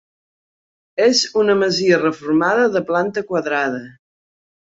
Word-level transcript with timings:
És 1.07 1.19
una 1.41 1.57
masia 1.59 1.99
reformada 2.03 2.65
de 2.77 2.83
planta 2.87 3.23
quadrada. 3.33 3.83